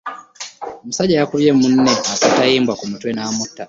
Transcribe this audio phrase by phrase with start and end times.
[0.83, 3.59] Omusajja yakubye munne akatayimbwa ku mutwe n'amutta.